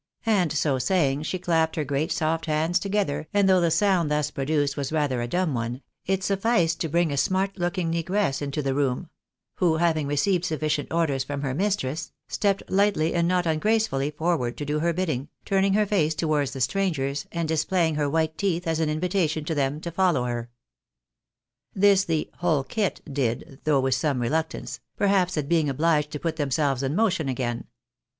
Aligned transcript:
And 0.25 0.51
so 0.51 0.79
saying, 0.79 1.21
she 1.21 1.37
clapped 1.37 1.75
her 1.75 1.83
great 1.83 2.11
soft 2.11 2.47
hands 2.47 2.79
together, 2.79 3.27
and 3.35 3.47
though 3.47 3.61
the 3.61 3.69
sound 3.69 4.09
thus 4.09 4.31
produced 4.31 4.75
was 4.75 4.91
rather 4.91 5.21
a 5.21 5.27
dumb 5.27 5.53
one, 5.53 5.83
it 6.07 6.23
sufficed 6.23 6.81
to 6.81 6.89
bring 6.89 7.11
a 7.11 7.17
smart 7.17 7.59
looking 7.59 7.91
negress 7.91 8.41
into 8.41 8.63
the 8.63 8.73
room, 8.73 9.11
who 9.57 9.77
having 9.77 10.07
re 10.07 10.15
ceived 10.15 10.43
sufficient 10.43 10.91
orders 10.91 11.23
from 11.23 11.41
her 11.43 11.53
mistress, 11.53 12.13
stepped 12.27 12.63
lightly 12.67 13.13
and 13.13 13.27
not 13.27 13.45
ungracefully 13.45 14.09
forward 14.09 14.57
to 14.57 14.65
do 14.65 14.79
her 14.79 14.91
bidding, 14.91 15.29
turning 15.45 15.73
her 15.75 15.85
face 15.85 16.15
towards 16.15 16.49
the 16.53 16.61
strangers, 16.61 17.27
and 17.31 17.47
displaying 17.47 17.93
her 17.93 18.09
white 18.09 18.39
teeth, 18.39 18.65
£is 18.65 18.79
an 18.79 18.89
invitation 18.89 19.45
to 19.45 19.53
them 19.53 19.79
to 19.79 19.91
follow 19.91 20.23
her. 20.23 20.49
This 21.75 22.05
the" 22.05 22.31
whole 22.39 22.63
kit" 22.63 23.01
did, 23.05 23.59
though 23.65 23.79
with 23.81 23.93
some 23.93 24.19
reluctance, 24.19 24.79
perhaps 24.97 25.37
at 25.37 25.47
being 25.47 25.67
obhged 25.67 26.09
to 26.09 26.19
put 26.19 26.37
themselves 26.37 26.81
in 26.81 26.95
motion 26.95 27.29
again. 27.29 27.65